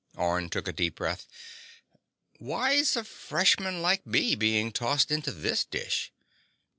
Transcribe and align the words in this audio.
Orne 0.15 0.49
took 0.49 0.67
a 0.67 0.73
deep 0.73 0.95
breath. 0.95 1.27
"Why's 2.39 2.95
a 2.95 3.03
freshman 3.03 3.83
like 3.83 4.03
me 4.03 4.33
being 4.33 4.71
tossed 4.71 5.11
into 5.11 5.31
this 5.31 5.63
dish?" 5.63 6.11